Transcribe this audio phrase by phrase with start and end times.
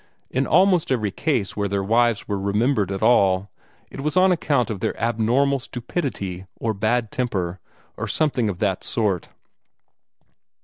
[0.31, 3.51] In almost every case where their wives were remembered at all,
[3.91, 7.59] it was on account of their abnormal stupidity, or bad temper,
[7.97, 9.29] or something of that sort.